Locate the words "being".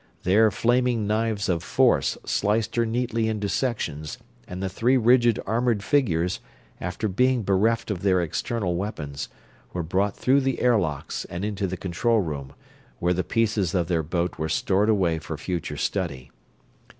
7.07-7.43